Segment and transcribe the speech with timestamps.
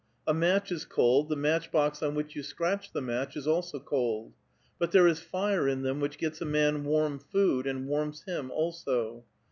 [0.25, 3.79] A match is cold, the match box on which you scratch the match is also
[3.79, 4.33] cold;
[4.79, 8.49] but there is fire in them which gets a man warm food, and warms hiin
[8.49, 9.25] also.